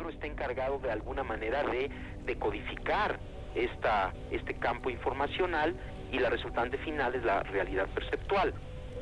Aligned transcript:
cerebro 0.00 0.10
está 0.10 0.26
encargado 0.26 0.78
de 0.78 0.90
alguna 0.90 1.22
manera 1.22 1.62
de 1.62 1.90
decodificar 2.24 3.18
esta, 3.54 4.12
este 4.30 4.54
campo 4.54 4.88
informacional 4.88 5.74
y 6.10 6.18
la 6.18 6.30
resultante 6.30 6.78
final 6.78 7.14
es 7.14 7.24
la 7.24 7.42
realidad 7.42 7.86
perceptual. 7.88 8.54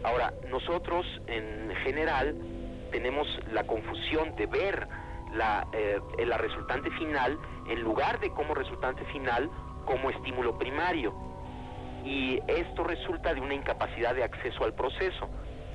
Ahora, 0.03 0.33
nosotros 0.51 1.07
en 1.27 1.75
general 1.84 2.34
tenemos 2.91 3.27
la 3.53 3.65
confusión 3.65 4.34
de 4.37 4.47
ver 4.47 4.89
la, 5.34 5.66
eh, 5.73 6.01
la 6.27 6.39
resultante 6.39 6.91
final 6.93 7.39
en 7.69 7.80
lugar 7.83 8.19
de 8.21 8.30
como 8.30 8.55
resultante 8.55 9.05
final 9.07 9.49
como 9.85 10.11
estímulo 10.11 10.59
primario. 10.59 11.15
Y 12.05 12.41
esto 12.49 12.85
resulta 12.85 13.35
de 13.35 13.41
una 13.41 13.55
incapacidad 13.55 14.15
de 14.15 14.25
acceso 14.25 14.65
al 14.65 14.74
proceso. 14.74 15.29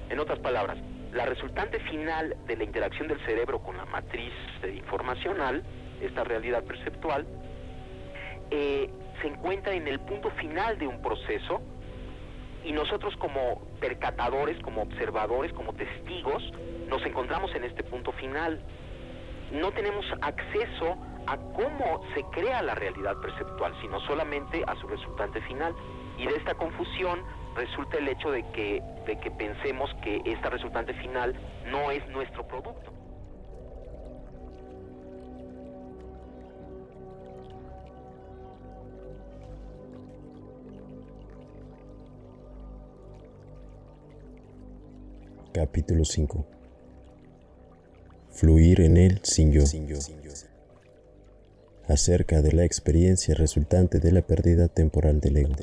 En 0.09 0.19
otras 0.19 0.39
palabras, 0.39 0.77
la 1.13 1.25
resultante 1.25 1.79
final 1.79 2.35
de 2.47 2.57
la 2.57 2.63
interacción 2.63 3.07
del 3.07 3.23
cerebro 3.25 3.59
con 3.59 3.77
la 3.77 3.85
matriz 3.85 4.33
informacional, 4.75 5.63
esta 6.01 6.23
realidad 6.23 6.63
perceptual, 6.63 7.25
eh, 8.49 8.89
se 9.21 9.27
encuentra 9.27 9.73
en 9.73 9.87
el 9.87 9.99
punto 9.99 10.31
final 10.31 10.77
de 10.77 10.87
un 10.87 11.01
proceso 11.01 11.61
y 12.63 12.71
nosotros 12.71 13.15
como 13.17 13.61
percatadores, 13.79 14.59
como 14.61 14.83
observadores, 14.83 15.53
como 15.53 15.73
testigos, 15.73 16.43
nos 16.87 17.05
encontramos 17.05 17.53
en 17.55 17.63
este 17.65 17.83
punto 17.83 18.11
final. 18.13 18.61
No 19.51 19.71
tenemos 19.71 20.05
acceso 20.21 20.97
a 21.27 21.37
cómo 21.37 22.01
se 22.15 22.23
crea 22.31 22.61
la 22.61 22.75
realidad 22.75 23.17
perceptual, 23.21 23.73
sino 23.81 23.99
solamente 24.01 24.63
a 24.65 24.75
su 24.75 24.87
resultante 24.87 25.41
final. 25.41 25.75
Y 26.17 26.25
de 26.25 26.35
esta 26.35 26.55
confusión 26.55 27.21
resulta 27.55 27.97
el 27.97 28.07
hecho 28.07 28.31
de 28.31 28.43
que, 28.51 28.81
de 29.05 29.19
que 29.19 29.31
pensemos 29.31 29.89
que 30.03 30.21
esta 30.25 30.49
resultante 30.49 30.93
final 30.95 31.33
no 31.69 31.91
es 31.91 32.07
nuestro 32.09 32.47
producto. 32.47 32.91
Capítulo 45.53 46.03
5 46.03 46.45
Fluir 48.31 48.81
en 48.81 48.97
él 48.97 49.19
sin 49.21 49.51
yo. 49.51 49.61
Acerca 51.87 52.41
de 52.41 52.51
la 52.53 52.65
experiencia 52.65 53.35
resultante 53.35 53.99
de 53.99 54.11
la 54.11 54.23
pérdida 54.23 54.67
temporal 54.67 55.19
del 55.19 55.37
ego. 55.37 55.53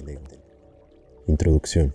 Introducción. 1.27 1.95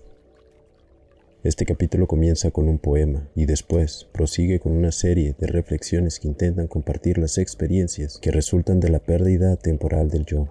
Este 1.43 1.65
capítulo 1.65 2.07
comienza 2.07 2.51
con 2.51 2.69
un 2.69 2.77
poema 2.77 3.27
y 3.35 3.45
después 3.45 4.07
prosigue 4.11 4.59
con 4.59 4.71
una 4.71 4.91
serie 4.91 5.35
de 5.37 5.47
reflexiones 5.47 6.19
que 6.19 6.27
intentan 6.27 6.67
compartir 6.67 7.17
las 7.17 7.37
experiencias 7.37 8.19
que 8.19 8.31
resultan 8.31 8.79
de 8.79 8.89
la 8.89 8.99
pérdida 8.99 9.55
temporal 9.55 10.09
del 10.09 10.25
yo. 10.25 10.47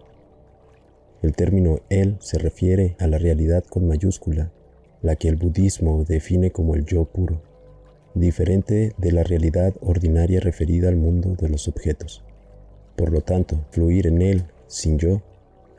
El 1.22 1.34
término 1.34 1.80
él 1.88 2.16
se 2.20 2.38
refiere 2.38 2.96
a 2.98 3.06
la 3.06 3.18
realidad 3.18 3.64
con 3.64 3.86
mayúscula 3.86 4.52
la 5.02 5.16
que 5.16 5.28
el 5.28 5.36
budismo 5.36 6.04
define 6.04 6.50
como 6.50 6.74
el 6.74 6.84
yo 6.84 7.04
puro, 7.04 7.42
diferente 8.14 8.92
de 8.98 9.12
la 9.12 9.22
realidad 9.22 9.74
ordinaria 9.80 10.40
referida 10.40 10.88
al 10.88 10.96
mundo 10.96 11.36
de 11.38 11.48
los 11.48 11.68
objetos. 11.68 12.24
Por 12.96 13.12
lo 13.12 13.20
tanto, 13.20 13.64
fluir 13.70 14.06
en 14.06 14.22
él, 14.22 14.44
sin 14.66 14.98
yo, 14.98 15.22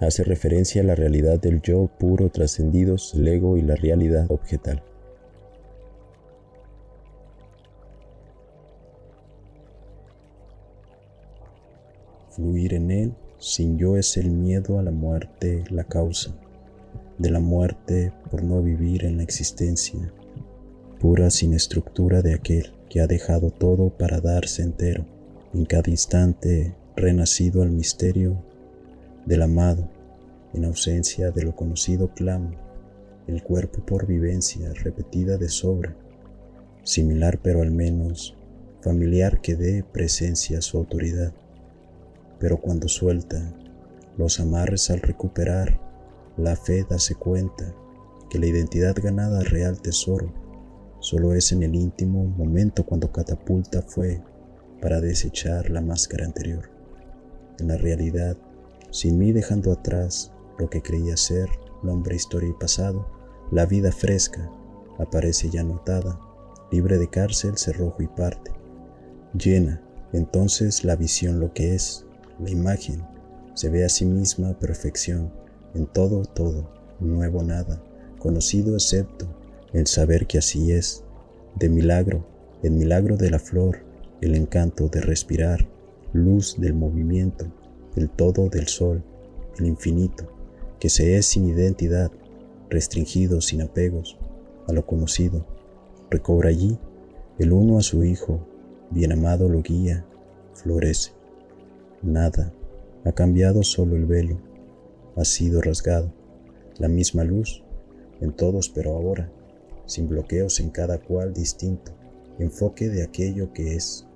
hace 0.06 0.24
referencia 0.24 0.82
a 0.82 0.86
la 0.86 0.96
realidad 0.96 1.40
del 1.40 1.62
yo 1.62 1.90
puro 2.00 2.30
trascendidos, 2.30 3.14
el 3.16 3.28
ego 3.28 3.58
y 3.58 3.62
la 3.62 3.76
realidad 3.76 4.26
objetal. 4.30 4.84
Fluir 12.32 12.74
en 12.74 12.92
él 12.92 13.14
sin 13.38 13.78
yo 13.78 13.96
es 13.98 14.18
el 14.18 14.32
miedo 14.32 14.80
a 14.80 14.84
la 14.84 14.92
muerte, 14.92 15.64
la 15.70 15.84
causa 15.84 16.36
de 17.18 17.30
la 17.30 17.40
muerte 17.40 18.12
por 18.30 18.44
no 18.44 18.62
vivir 18.62 19.06
en 19.06 19.18
la 19.18 19.24
existencia, 19.24 20.12
pura 21.00 21.30
sin 21.30 21.54
estructura 21.54 22.22
de 22.22 22.34
aquel 22.34 22.74
que 22.90 23.02
ha 23.02 23.08
dejado 23.08 23.52
todo 23.52 23.90
para 23.90 24.20
darse 24.20 24.64
entero, 24.64 25.06
en 25.54 25.66
cada 25.66 25.90
instante 25.90 26.76
renacido 26.96 27.62
al 27.62 27.72
misterio 27.72 28.42
del 29.26 29.42
amado, 29.44 29.88
en 30.56 30.66
ausencia 30.66 31.32
de 31.32 31.44
lo 31.44 31.56
conocido 31.56 32.14
clamo, 32.14 32.52
el 33.28 33.44
cuerpo 33.44 33.86
por 33.86 34.08
vivencia 34.08 34.72
repetida 34.74 35.38
de 35.38 35.50
sobra, 35.50 35.96
similar 36.84 37.40
pero 37.42 37.62
al 37.62 37.72
menos 37.72 38.36
familiar 38.82 39.42
que 39.42 39.56
dé 39.56 39.84
presencia 39.84 40.60
a 40.60 40.62
su 40.62 40.78
autoridad, 40.78 41.34
pero 42.40 42.62
cuando 42.62 42.88
suelta 42.88 43.54
los 44.18 44.40
amarres 44.40 44.90
al 44.90 45.02
recuperar 45.02 45.82
la 46.38 46.56
fe 46.56 46.86
dase 46.90 47.16
cuenta 47.16 47.74
que 48.30 48.40
la 48.40 48.48
identidad 48.48 48.96
ganada 49.02 49.42
real 49.42 49.82
tesoro 49.82 50.34
solo 51.00 51.34
es 51.34 51.52
en 51.52 51.64
el 51.64 51.76
íntimo 51.76 52.26
momento 52.26 52.86
cuando 52.86 53.12
catapulta 53.12 53.82
fue 53.82 54.22
para 54.82 55.02
desechar 55.02 55.70
la 55.70 55.82
máscara 55.82 56.26
anterior. 56.26 56.70
En 57.60 57.70
la 57.70 57.78
realidad, 57.78 58.38
sin 58.92 59.18
mí 59.18 59.32
dejando 59.32 59.72
atrás 59.72 60.32
lo 60.58 60.70
que 60.70 60.82
creía 60.82 61.18
ser 61.18 61.50
nombre, 61.84 62.16
historia 62.16 62.50
y 62.50 62.54
pasado, 62.54 63.06
la 63.52 63.66
vida 63.66 63.92
fresca 63.92 64.50
aparece 64.98 65.50
ya 65.50 65.64
notada, 65.64 66.20
libre 66.72 66.98
de 66.98 67.10
cárcel, 67.10 67.58
cerrojo 67.58 68.02
y 68.02 68.08
parte. 68.08 68.52
Llena 69.34 69.82
entonces 70.14 70.84
la 70.84 70.96
visión 70.96 71.40
lo 71.40 71.54
que 71.54 71.76
es, 71.76 72.06
la 72.40 72.50
imagen, 72.50 73.04
se 73.54 73.70
ve 73.70 73.86
a 73.86 73.90
sí 73.90 74.06
misma 74.06 74.58
perfección 74.60 75.32
en 75.74 75.86
todo, 75.88 76.24
todo, 76.26 76.70
nuevo 77.00 77.44
nada, 77.44 77.82
conocido 78.20 78.76
excepto 78.76 79.26
el 79.74 79.88
saber 79.88 80.26
que 80.26 80.38
así 80.38 80.72
es, 80.72 81.04
de 81.56 81.70
milagro, 81.70 82.26
el 82.64 82.72
milagro 82.72 83.18
de 83.18 83.30
la 83.30 83.40
flor, 83.40 83.80
el 84.22 84.36
encanto 84.36 84.88
de 84.88 85.02
respirar, 85.02 85.68
luz 86.14 86.56
del 86.58 86.74
movimiento, 86.74 87.46
el 87.96 88.10
todo 88.10 88.50
del 88.50 88.68
sol, 88.68 89.04
el 89.60 89.66
infinito, 89.66 90.35
que 90.80 90.90
se 90.90 91.18
es 91.18 91.26
sin 91.26 91.48
identidad, 91.48 92.12
restringido 92.70 93.42
sin 93.42 93.62
apegos 93.62 94.18
a 94.68 94.74
lo 94.74 94.86
conocido, 94.86 95.46
recobra 96.10 96.50
allí 96.50 96.78
el 97.40 97.52
uno 97.52 97.78
a 97.78 97.82
su 97.82 98.04
hijo, 98.04 98.40
bien 98.90 99.12
amado 99.12 99.50
lo 99.50 99.62
guía, 99.62 100.06
florece. 100.54 101.12
Nada, 102.02 102.54
ha 103.04 103.12
cambiado 103.12 103.64
solo 103.64 103.96
el 103.96 104.06
velo, 104.06 104.38
ha 105.16 105.26
sido 105.26 105.62
rasgado, 105.62 106.12
la 106.78 106.88
misma 106.88 107.24
luz 107.24 107.64
en 108.22 108.32
todos, 108.32 108.70
pero 108.70 108.96
ahora, 108.96 109.30
sin 109.86 110.08
bloqueos 110.08 110.60
en 110.60 110.70
cada 110.70 111.00
cual 111.00 111.34
distinto, 111.34 111.92
enfoque 112.40 112.90
de 112.90 113.04
aquello 113.04 113.54
que 113.54 113.76
es. 113.76 114.08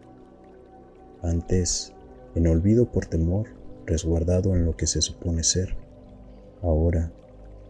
Antes, 1.22 1.94
en 2.36 2.48
olvido 2.48 2.92
por 2.92 3.06
temor, 3.06 3.48
resguardado 3.86 4.56
en 4.56 4.66
lo 4.66 4.76
que 4.76 4.88
se 4.88 5.02
supone 5.02 5.44
ser. 5.44 5.76
Ahora, 6.62 7.12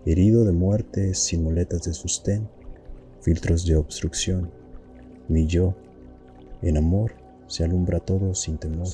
herido 0.05 0.45
de 0.45 0.51
muerte 0.51 1.13
sin 1.13 1.43
muletas 1.43 1.83
de 1.83 1.93
sostén, 1.93 2.49
filtros 3.21 3.65
de 3.65 3.75
obstrucción, 3.75 4.51
mi 5.27 5.45
yo, 5.45 5.75
en 6.61 6.77
amor, 6.77 7.13
se 7.47 7.63
alumbra 7.63 7.99
todo 7.99 8.33
sin 8.33 8.57
temor. 8.57 8.87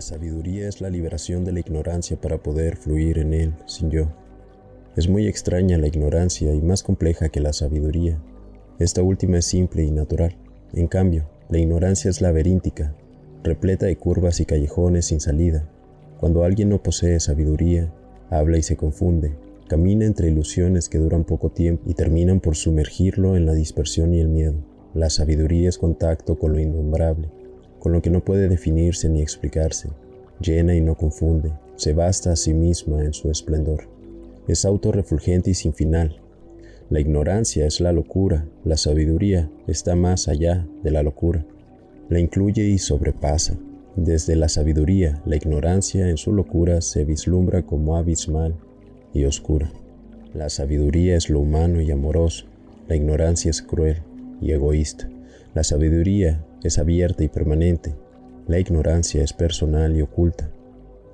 La 0.00 0.06
sabiduría 0.06 0.66
es 0.66 0.80
la 0.80 0.88
liberación 0.88 1.44
de 1.44 1.52
la 1.52 1.60
ignorancia 1.60 2.18
para 2.18 2.42
poder 2.42 2.78
fluir 2.78 3.18
en 3.18 3.34
él 3.34 3.52
sin 3.66 3.90
yo. 3.90 4.10
Es 4.96 5.10
muy 5.10 5.26
extraña 5.26 5.76
la 5.76 5.88
ignorancia 5.88 6.54
y 6.54 6.62
más 6.62 6.82
compleja 6.82 7.28
que 7.28 7.40
la 7.40 7.52
sabiduría. 7.52 8.18
Esta 8.78 9.02
última 9.02 9.36
es 9.36 9.44
simple 9.44 9.84
y 9.84 9.90
natural. 9.90 10.38
En 10.72 10.86
cambio, 10.86 11.28
la 11.50 11.58
ignorancia 11.58 12.08
es 12.08 12.22
laberíntica, 12.22 12.96
repleta 13.42 13.84
de 13.84 13.98
curvas 13.98 14.40
y 14.40 14.46
callejones 14.46 15.04
sin 15.04 15.20
salida. 15.20 15.68
Cuando 16.18 16.44
alguien 16.44 16.70
no 16.70 16.82
posee 16.82 17.20
sabiduría, 17.20 17.92
habla 18.30 18.56
y 18.56 18.62
se 18.62 18.78
confunde, 18.78 19.36
Camina 19.68 20.06
entre 20.06 20.28
ilusiones 20.28 20.88
que 20.88 20.96
duran 20.96 21.24
poco 21.24 21.50
tiempo 21.50 21.82
y 21.90 21.92
terminan 21.92 22.40
por 22.40 22.56
sumergirlo 22.56 23.36
en 23.36 23.44
la 23.44 23.52
dispersión 23.52 24.14
y 24.14 24.20
el 24.20 24.28
miedo. 24.28 24.64
La 24.94 25.10
sabiduría 25.10 25.68
es 25.68 25.76
contacto 25.76 26.38
con 26.38 26.54
lo 26.54 26.58
innombrable, 26.58 27.28
con 27.80 27.92
lo 27.92 28.02
que 28.02 28.10
no 28.10 28.24
puede 28.24 28.48
definirse 28.48 29.08
ni 29.08 29.20
explicarse. 29.20 29.88
Llena 30.40 30.76
y 30.76 30.80
no 30.80 30.94
confunde, 30.94 31.52
se 31.74 31.92
basta 31.92 32.30
a 32.30 32.36
sí 32.36 32.54
misma 32.54 33.02
en 33.02 33.12
su 33.12 33.30
esplendor. 33.30 33.88
Es 34.46 34.64
autorrefulgente 34.64 35.50
y 35.50 35.54
sin 35.54 35.74
final. 35.74 36.20
La 36.88 37.00
ignorancia 37.00 37.66
es 37.66 37.80
la 37.80 37.92
locura, 37.92 38.46
la 38.64 38.76
sabiduría 38.76 39.50
está 39.66 39.96
más 39.96 40.28
allá 40.28 40.66
de 40.82 40.90
la 40.90 41.02
locura. 41.02 41.44
La 42.08 42.20
incluye 42.20 42.64
y 42.64 42.78
sobrepasa. 42.78 43.56
Desde 43.96 44.36
la 44.36 44.48
sabiduría, 44.48 45.20
la 45.26 45.36
ignorancia 45.36 46.08
en 46.08 46.16
su 46.16 46.32
locura 46.32 46.80
se 46.80 47.04
vislumbra 47.04 47.62
como 47.62 47.96
abismal 47.96 48.54
y 49.12 49.24
oscura. 49.24 49.70
La 50.32 50.48
sabiduría 50.48 51.16
es 51.16 51.28
lo 51.28 51.40
humano 51.40 51.80
y 51.80 51.90
amoroso, 51.90 52.46
la 52.88 52.96
ignorancia 52.96 53.50
es 53.50 53.62
cruel 53.62 54.02
y 54.40 54.52
egoísta. 54.52 55.08
La 55.54 55.64
sabiduría 55.64 56.44
es 56.62 56.78
abierta 56.78 57.24
y 57.24 57.28
permanente, 57.28 57.94
la 58.46 58.58
ignorancia 58.58 59.22
es 59.22 59.32
personal 59.32 59.96
y 59.96 60.02
oculta. 60.02 60.50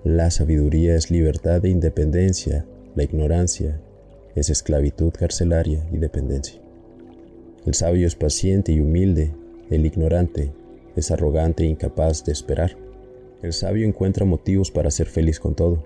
La 0.04 0.30
sabiduría 0.30 0.94
es 0.94 1.10
libertad 1.10 1.64
e 1.64 1.70
independencia, 1.70 2.66
la 2.94 3.02
ignorancia 3.02 3.80
es 4.34 4.50
esclavitud 4.50 5.12
carcelaria 5.12 5.86
y 5.90 5.96
dependencia. 5.96 6.60
El 7.64 7.74
sabio 7.74 8.06
es 8.06 8.14
paciente 8.14 8.72
y 8.72 8.80
humilde, 8.80 9.32
el 9.70 9.86
ignorante 9.86 10.52
es 10.96 11.10
arrogante 11.10 11.64
e 11.64 11.68
incapaz 11.68 12.24
de 12.24 12.32
esperar. 12.32 12.76
El 13.42 13.52
sabio 13.52 13.86
encuentra 13.86 14.24
motivos 14.24 14.70
para 14.70 14.90
ser 14.90 15.06
feliz 15.06 15.40
con 15.40 15.54
todo. 15.54 15.84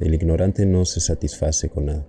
El 0.00 0.14
ignorante 0.14 0.64
no 0.66 0.84
se 0.86 1.00
satisface 1.00 1.68
con 1.68 1.86
nada. 1.86 2.06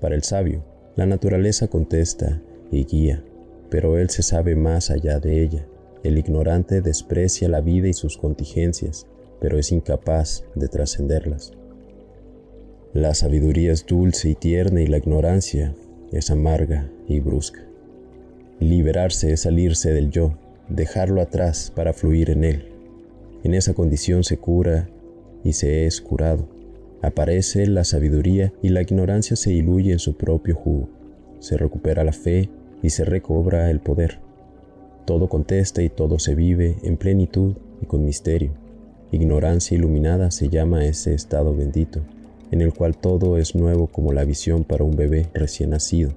Para 0.00 0.14
el 0.14 0.22
sabio, 0.22 0.62
la 0.94 1.06
naturaleza 1.06 1.68
contesta 1.68 2.40
y 2.70 2.84
guía, 2.84 3.24
pero 3.72 3.96
él 3.96 4.10
se 4.10 4.22
sabe 4.22 4.54
más 4.54 4.90
allá 4.90 5.18
de 5.18 5.42
ella. 5.42 5.66
El 6.04 6.18
ignorante 6.18 6.82
desprecia 6.82 7.48
la 7.48 7.62
vida 7.62 7.88
y 7.88 7.94
sus 7.94 8.18
contingencias, 8.18 9.06
pero 9.40 9.58
es 9.58 9.72
incapaz 9.72 10.44
de 10.54 10.68
trascenderlas. 10.68 11.52
La 12.92 13.14
sabiduría 13.14 13.72
es 13.72 13.86
dulce 13.86 14.28
y 14.28 14.34
tierna 14.34 14.82
y 14.82 14.86
la 14.88 14.98
ignorancia 14.98 15.74
es 16.12 16.30
amarga 16.30 16.90
y 17.08 17.20
brusca. 17.20 17.62
Liberarse 18.60 19.32
es 19.32 19.40
salirse 19.40 19.90
del 19.90 20.10
yo, 20.10 20.34
dejarlo 20.68 21.22
atrás 21.22 21.72
para 21.74 21.94
fluir 21.94 22.28
en 22.28 22.44
él. 22.44 22.68
En 23.42 23.54
esa 23.54 23.72
condición 23.72 24.22
se 24.22 24.36
cura 24.36 24.90
y 25.44 25.54
se 25.54 25.86
es 25.86 26.02
curado. 26.02 26.46
Aparece 27.00 27.66
la 27.66 27.84
sabiduría 27.84 28.52
y 28.60 28.68
la 28.68 28.82
ignorancia 28.82 29.34
se 29.34 29.48
diluye 29.48 29.92
en 29.92 29.98
su 29.98 30.14
propio 30.18 30.56
jugo. 30.56 30.90
Se 31.40 31.56
recupera 31.56 32.04
la 32.04 32.12
fe 32.12 32.50
y 32.82 32.90
se 32.90 33.04
recobra 33.04 33.70
el 33.70 33.80
poder. 33.80 34.18
Todo 35.04 35.28
contesta 35.28 35.82
y 35.82 35.88
todo 35.88 36.18
se 36.18 36.34
vive 36.34 36.76
en 36.82 36.96
plenitud 36.96 37.54
y 37.80 37.86
con 37.86 38.04
misterio. 38.04 38.52
Ignorancia 39.10 39.76
iluminada 39.76 40.30
se 40.30 40.48
llama 40.48 40.84
ese 40.84 41.14
estado 41.14 41.54
bendito, 41.54 42.00
en 42.50 42.60
el 42.60 42.72
cual 42.72 42.96
todo 42.96 43.38
es 43.38 43.54
nuevo 43.54 43.86
como 43.86 44.12
la 44.12 44.24
visión 44.24 44.64
para 44.64 44.84
un 44.84 44.96
bebé 44.96 45.28
recién 45.34 45.70
nacido, 45.70 46.12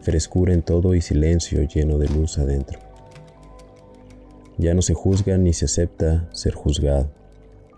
frescura 0.00 0.52
en 0.52 0.62
todo 0.62 0.94
y 0.94 1.00
silencio 1.00 1.62
lleno 1.62 1.98
de 1.98 2.08
luz 2.08 2.38
adentro. 2.38 2.78
Ya 4.58 4.74
no 4.74 4.82
se 4.82 4.94
juzga 4.94 5.38
ni 5.38 5.52
se 5.52 5.64
acepta 5.64 6.28
ser 6.32 6.54
juzgado. 6.54 7.10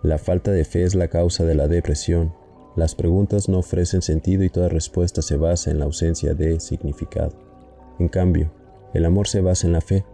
La 0.03 0.19
falta 0.19 0.51
de 0.51 0.65
fe 0.65 0.83
es 0.83 0.97
la 0.97 1.09
causa 1.09 1.45
de 1.45 1.55
la 1.55 1.69
depresión. 1.69 2.33
Las 2.75 2.97
preguntas 2.97 3.49
no 3.49 3.59
ofrecen 3.59 4.03
sentido 4.03 4.43
y 4.43 4.51
toda 4.51 4.69
respuesta 4.69 5.23
se 5.23 5.37
basa 5.37 5.71
en 5.71 5.79
la 5.79 5.85
ausencia 5.85 6.35
de 6.35 6.59
significado. 6.59 7.52
En 7.99 8.09
cambio, 8.09 8.51
el 8.95 9.05
amor 9.05 9.29
se 9.29 9.41
basa 9.41 9.67
en 9.67 9.73
la 9.73 9.81
fe, 9.81 10.05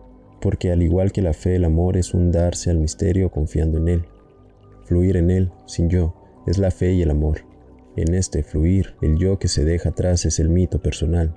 porque 0.41 0.71
al 0.71 0.83
igual 0.83 1.13
que 1.13 1.23
la 1.23 1.33
fe, 1.33 1.57
el 1.57 1.65
amor 1.65 1.97
es 1.97 2.15
un 2.15 2.31
darse 2.31 2.71
al 2.71 2.79
misterio 2.79 3.31
confiando 3.31 3.79
en 3.79 3.89
él. 3.89 4.05
Fluir 4.85 5.17
en 5.17 5.31
él, 5.31 5.51
sin 5.67 5.89
yo, 5.89 6.15
es 6.47 6.59
la 6.59 6.71
fe 6.71 6.93
y 6.93 7.03
el 7.03 7.11
amor. 7.11 7.41
En 7.97 8.15
este 8.15 8.43
fluir, 8.43 8.95
el 9.03 9.17
yo 9.19 9.39
que 9.39 9.49
se 9.49 9.65
deja 9.65 9.91
atrás 9.91 10.25
es 10.25 10.39
el 10.39 10.49
mito 10.49 10.81
personal, 10.81 11.35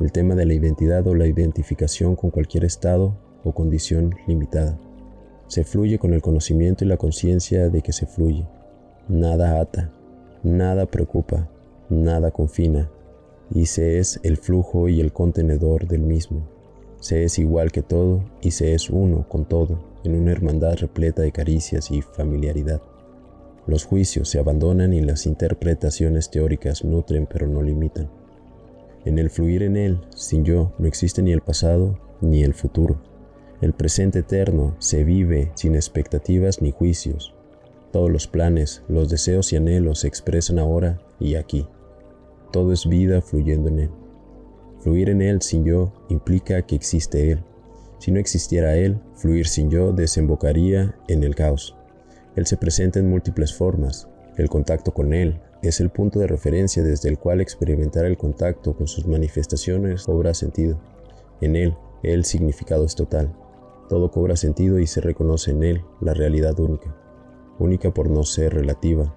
el 0.00 0.12
tema 0.12 0.34
de 0.34 0.46
la 0.46 0.54
identidad 0.54 1.06
o 1.06 1.14
la 1.14 1.26
identificación 1.26 2.16
con 2.16 2.30
cualquier 2.30 2.64
estado 2.64 3.18
o 3.42 3.52
condición 3.52 4.14
limitada. 4.26 4.78
Se 5.48 5.64
fluye 5.64 5.98
con 5.98 6.14
el 6.14 6.22
conocimiento 6.22 6.84
y 6.84 6.88
la 6.88 6.96
conciencia 6.96 7.68
de 7.68 7.82
que 7.82 7.92
se 7.92 8.06
fluye. 8.06 8.46
Nada 9.08 9.60
ata, 9.60 9.92
nada 10.42 10.86
preocupa, 10.86 11.48
nada 11.90 12.30
confina, 12.30 12.90
y 13.50 13.66
se 13.66 13.98
es 13.98 14.20
el 14.22 14.36
flujo 14.36 14.88
y 14.88 15.00
el 15.00 15.12
contenedor 15.12 15.86
del 15.86 16.02
mismo. 16.02 16.48
Se 17.00 17.24
es 17.24 17.38
igual 17.38 17.70
que 17.70 17.82
todo 17.82 18.24
y 18.40 18.52
se 18.52 18.74
es 18.74 18.90
uno 18.90 19.28
con 19.28 19.44
todo, 19.44 19.78
en 20.04 20.14
una 20.14 20.32
hermandad 20.32 20.76
repleta 20.76 21.22
de 21.22 21.32
caricias 21.32 21.90
y 21.90 22.02
familiaridad. 22.02 22.80
Los 23.66 23.84
juicios 23.84 24.28
se 24.28 24.38
abandonan 24.38 24.92
y 24.92 25.00
las 25.00 25.26
interpretaciones 25.26 26.30
teóricas 26.30 26.84
nutren 26.84 27.26
pero 27.26 27.46
no 27.46 27.62
limitan. 27.62 28.10
En 29.04 29.18
el 29.18 29.30
fluir 29.30 29.62
en 29.62 29.76
él, 29.76 30.00
sin 30.14 30.44
yo, 30.44 30.72
no 30.78 30.86
existe 30.86 31.22
ni 31.22 31.32
el 31.32 31.40
pasado 31.40 31.98
ni 32.20 32.42
el 32.42 32.54
futuro. 32.54 33.00
El 33.60 33.72
presente 33.72 34.20
eterno 34.20 34.76
se 34.78 35.04
vive 35.04 35.52
sin 35.54 35.74
expectativas 35.74 36.60
ni 36.60 36.70
juicios. 36.70 37.34
Todos 37.92 38.10
los 38.10 38.26
planes, 38.26 38.82
los 38.88 39.08
deseos 39.08 39.52
y 39.52 39.56
anhelos 39.56 40.00
se 40.00 40.08
expresan 40.08 40.58
ahora 40.58 41.00
y 41.20 41.36
aquí. 41.36 41.66
Todo 42.54 42.72
es 42.72 42.86
vida 42.88 43.20
fluyendo 43.20 43.68
en 43.68 43.80
Él. 43.80 43.90
Fluir 44.78 45.10
en 45.10 45.22
Él 45.22 45.42
sin 45.42 45.64
yo 45.64 45.92
implica 46.08 46.62
que 46.62 46.76
existe 46.76 47.32
Él. 47.32 47.42
Si 47.98 48.12
no 48.12 48.20
existiera 48.20 48.76
Él, 48.76 49.00
fluir 49.16 49.48
sin 49.48 49.70
yo 49.70 49.92
desembocaría 49.92 50.94
en 51.08 51.24
el 51.24 51.34
caos. 51.34 51.76
Él 52.36 52.46
se 52.46 52.56
presenta 52.56 53.00
en 53.00 53.10
múltiples 53.10 53.52
formas. 53.52 54.06
El 54.36 54.48
contacto 54.48 54.94
con 54.94 55.14
Él 55.14 55.40
es 55.62 55.80
el 55.80 55.90
punto 55.90 56.20
de 56.20 56.28
referencia 56.28 56.84
desde 56.84 57.08
el 57.08 57.18
cual 57.18 57.40
experimentar 57.40 58.04
el 58.04 58.16
contacto 58.16 58.76
con 58.76 58.86
sus 58.86 59.04
manifestaciones 59.08 60.04
cobra 60.04 60.32
sentido. 60.32 60.78
En 61.40 61.56
Él, 61.56 61.74
el 62.04 62.24
significado 62.24 62.84
es 62.84 62.94
total. 62.94 63.34
Todo 63.88 64.12
cobra 64.12 64.36
sentido 64.36 64.78
y 64.78 64.86
se 64.86 65.00
reconoce 65.00 65.50
en 65.50 65.64
él 65.64 65.84
la 66.00 66.14
realidad 66.14 66.60
única, 66.60 66.94
única 67.58 67.92
por 67.92 68.10
no 68.10 68.22
ser 68.22 68.54
relativa, 68.54 69.12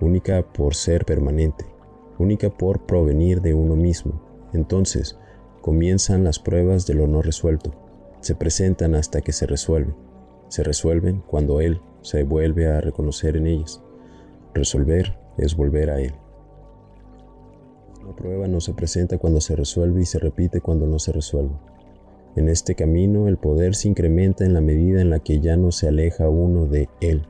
única 0.00 0.42
por 0.52 0.74
ser 0.74 1.04
permanente, 1.04 1.75
única 2.18 2.50
por 2.50 2.86
provenir 2.86 3.40
de 3.40 3.54
uno 3.54 3.76
mismo. 3.76 4.20
Entonces 4.52 5.18
comienzan 5.60 6.24
las 6.24 6.38
pruebas 6.38 6.86
de 6.86 6.94
lo 6.94 7.06
no 7.06 7.22
resuelto, 7.22 7.72
se 8.20 8.34
presentan 8.34 8.94
hasta 8.94 9.20
que 9.20 9.32
se 9.32 9.46
resuelven, 9.46 9.94
se 10.48 10.62
resuelven 10.62 11.22
cuando 11.26 11.60
Él 11.60 11.80
se 12.02 12.22
vuelve 12.22 12.68
a 12.68 12.80
reconocer 12.80 13.36
en 13.36 13.46
ellas. 13.46 13.82
Resolver 14.54 15.18
es 15.36 15.56
volver 15.56 15.90
a 15.90 16.00
Él. 16.00 16.14
Una 18.02 18.14
prueba 18.14 18.46
no 18.46 18.60
se 18.60 18.72
presenta 18.72 19.18
cuando 19.18 19.40
se 19.40 19.56
resuelve 19.56 20.00
y 20.00 20.06
se 20.06 20.18
repite 20.18 20.60
cuando 20.60 20.86
no 20.86 20.98
se 20.98 21.12
resuelve. 21.12 21.54
En 22.36 22.48
este 22.48 22.74
camino 22.74 23.28
el 23.28 23.38
poder 23.38 23.74
se 23.74 23.88
incrementa 23.88 24.44
en 24.44 24.54
la 24.54 24.60
medida 24.60 25.00
en 25.00 25.10
la 25.10 25.18
que 25.18 25.40
ya 25.40 25.56
no 25.56 25.72
se 25.72 25.88
aleja 25.88 26.28
uno 26.28 26.66
de 26.66 26.88
Él. 27.00 27.26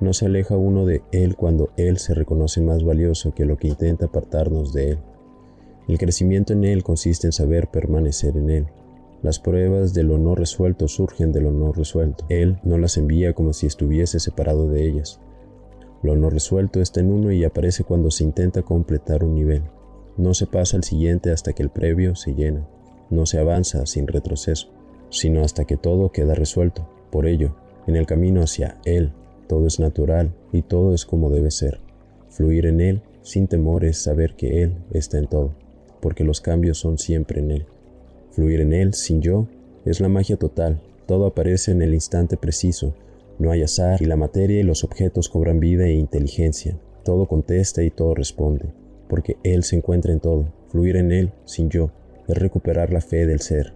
No 0.00 0.12
se 0.12 0.26
aleja 0.26 0.56
uno 0.56 0.86
de 0.86 1.02
Él 1.12 1.36
cuando 1.36 1.70
Él 1.76 1.98
se 1.98 2.14
reconoce 2.14 2.60
más 2.60 2.84
valioso 2.84 3.34
que 3.34 3.44
lo 3.44 3.56
que 3.56 3.68
intenta 3.68 4.06
apartarnos 4.06 4.72
de 4.72 4.90
Él. 4.90 4.98
El 5.88 5.98
crecimiento 5.98 6.52
en 6.52 6.64
Él 6.64 6.82
consiste 6.82 7.26
en 7.26 7.32
saber 7.32 7.68
permanecer 7.68 8.36
en 8.36 8.50
Él. 8.50 8.66
Las 9.22 9.38
pruebas 9.38 9.94
de 9.94 10.02
lo 10.02 10.18
no 10.18 10.34
resuelto 10.34 10.88
surgen 10.88 11.32
de 11.32 11.40
lo 11.40 11.50
no 11.50 11.72
resuelto. 11.72 12.24
Él 12.28 12.58
no 12.62 12.78
las 12.78 12.96
envía 12.96 13.32
como 13.32 13.52
si 13.52 13.66
estuviese 13.66 14.20
separado 14.20 14.68
de 14.68 14.86
ellas. 14.86 15.20
Lo 16.02 16.16
no 16.16 16.28
resuelto 16.28 16.80
está 16.80 17.00
en 17.00 17.10
uno 17.10 17.32
y 17.32 17.44
aparece 17.44 17.84
cuando 17.84 18.10
se 18.10 18.24
intenta 18.24 18.62
completar 18.62 19.24
un 19.24 19.34
nivel. 19.34 19.62
No 20.16 20.34
se 20.34 20.46
pasa 20.46 20.76
al 20.76 20.84
siguiente 20.84 21.30
hasta 21.30 21.54
que 21.54 21.62
el 21.62 21.70
previo 21.70 22.14
se 22.14 22.34
llena 22.34 22.66
no 23.10 23.26
se 23.26 23.38
avanza 23.38 23.86
sin 23.86 24.06
retroceso, 24.06 24.68
sino 25.10 25.42
hasta 25.42 25.64
que 25.64 25.76
todo 25.76 26.10
queda 26.10 26.34
resuelto. 26.34 26.88
Por 27.10 27.26
ello, 27.26 27.54
en 27.86 27.96
el 27.96 28.06
camino 28.06 28.42
hacia 28.42 28.78
Él, 28.84 29.12
todo 29.46 29.66
es 29.66 29.80
natural 29.80 30.34
y 30.52 30.62
todo 30.62 30.94
es 30.94 31.04
como 31.04 31.30
debe 31.30 31.50
ser. 31.50 31.80
Fluir 32.28 32.66
en 32.66 32.80
Él 32.80 33.02
sin 33.22 33.46
temor 33.46 33.84
es 33.84 33.98
saber 33.98 34.34
que 34.34 34.62
Él 34.62 34.74
está 34.92 35.18
en 35.18 35.26
todo, 35.26 35.52
porque 36.00 36.24
los 36.24 36.40
cambios 36.40 36.78
son 36.78 36.98
siempre 36.98 37.40
en 37.40 37.50
Él. 37.50 37.66
Fluir 38.32 38.60
en 38.60 38.72
Él 38.72 38.94
sin 38.94 39.20
yo 39.20 39.46
es 39.84 40.00
la 40.00 40.08
magia 40.08 40.36
total, 40.36 40.80
todo 41.06 41.26
aparece 41.26 41.70
en 41.70 41.82
el 41.82 41.94
instante 41.94 42.36
preciso, 42.36 42.94
no 43.38 43.50
hay 43.50 43.62
azar 43.62 44.00
y 44.00 44.06
la 44.06 44.16
materia 44.16 44.60
y 44.60 44.62
los 44.62 44.84
objetos 44.84 45.28
cobran 45.28 45.60
vida 45.60 45.86
e 45.86 45.94
inteligencia, 45.94 46.78
todo 47.04 47.26
contesta 47.26 47.82
y 47.82 47.90
todo 47.90 48.14
responde, 48.14 48.66
porque 49.08 49.36
Él 49.42 49.64
se 49.64 49.76
encuentra 49.76 50.12
en 50.12 50.20
todo. 50.20 50.46
Fluir 50.68 50.96
en 50.96 51.12
Él 51.12 51.32
sin 51.44 51.68
yo 51.68 51.90
es 52.26 52.36
recuperar 52.36 52.92
la 52.92 53.00
fe 53.00 53.26
del 53.26 53.40
ser. 53.40 53.74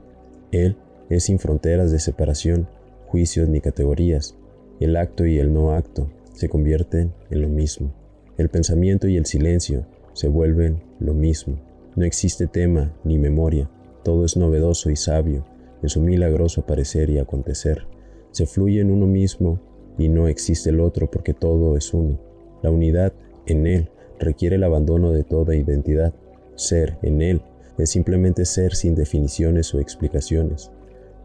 Él 0.51 0.77
es 1.11 1.25
sin 1.25 1.39
fronteras 1.39 1.93
de 1.93 1.99
separación, 1.99 2.69
juicios 3.07 3.49
ni 3.49 3.61
categorías. 3.61 4.37
El 4.80 4.97
acto 4.97 5.26
y 5.26 5.38
el 5.38 5.52
no 5.52 5.73
acto 5.73 6.08
se 6.35 6.49
convierten 6.49 7.12
en 7.30 7.42
lo 7.42 7.49
mismo. 7.49 7.92
El 8.37 8.49
pensamiento 8.49 9.08
y 9.08 9.16
el 9.16 9.26
silencio 9.26 9.87
se 10.12 10.28
vuelven 10.28 10.82
lo 11.00 11.14
mismo. 11.14 11.58
No 11.97 12.04
existe 12.04 12.47
tema 12.47 12.94
ni 13.02 13.18
memoria, 13.18 13.68
todo 14.04 14.25
es 14.25 14.37
novedoso 14.37 14.90
y 14.90 14.97
sabio 14.97 15.44
en 15.82 15.88
su 15.88 16.00
milagroso 16.00 16.61
aparecer 16.61 17.11
y 17.11 17.18
acontecer. 17.18 17.87
Se 18.30 18.47
fluye 18.47 18.80
en 18.80 18.90
uno 18.90 19.06
mismo 19.06 19.61
y 19.99 20.08
no 20.08 20.28
existe 20.28 20.70
el 20.70 20.80
otro 20.80 21.11
porque 21.11 21.35
todo 21.35 21.76
es 21.76 21.92
uno. 21.92 22.18
La 22.62 22.70
unidad 22.70 23.12
en 23.47 23.66
él 23.66 23.90
requiere 24.20 24.56
el 24.56 24.64
abandono 24.64 25.12
de 25.12 25.25
toda 25.25 25.56
identidad. 25.56 26.14
Ser 26.54 26.99
en 27.02 27.20
él 27.23 27.42
es 27.78 27.90
simplemente 27.90 28.44
ser 28.44 28.75
sin 28.75 28.94
definiciones 28.94 29.75
o 29.75 29.80
explicaciones. 29.80 30.70